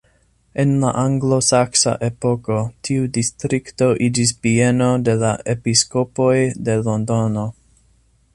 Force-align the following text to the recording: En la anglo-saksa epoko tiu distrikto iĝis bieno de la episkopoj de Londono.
En 0.61 0.71
la 0.83 0.91
anglo-saksa 1.01 1.93
epoko 2.07 2.57
tiu 2.89 3.05
distrikto 3.19 3.91
iĝis 4.07 4.33
bieno 4.47 4.89
de 5.11 5.17
la 5.27 5.35
episkopoj 5.57 6.35
de 6.71 6.81
Londono. 6.89 7.47